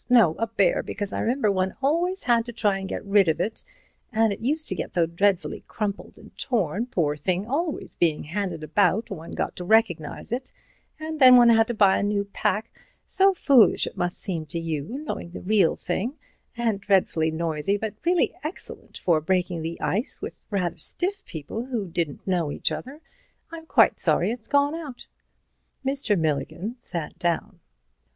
[0.09, 3.39] —no, a bear, because I remember one always had to try and get rid of
[3.39, 3.63] it
[4.11, 8.63] and it used to get so dreadfully crumpled and torn, poor thing, always being handed
[8.63, 10.51] about, one got to recognize it,
[10.99, 14.97] and then one had to buy a new pack—so foolish it must seem to you,
[15.05, 16.15] knowing the real thing,
[16.57, 21.87] and dreadfully noisy, but really excellent for breaking the ice with rather stiff people who
[21.87, 25.05] didn't know each other—I'm quite sorry it's gone out."
[25.85, 26.17] Mr.
[26.17, 27.59] Milligan sat down.